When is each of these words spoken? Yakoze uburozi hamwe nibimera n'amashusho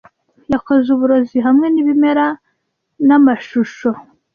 Yakoze 0.53 0.87
uburozi 0.95 1.37
hamwe 1.45 1.67
nibimera 1.69 2.25
n'amashusho 3.07 3.89